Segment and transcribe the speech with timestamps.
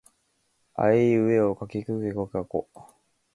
[0.73, 2.67] あえいうえおあおかけきくけこかこ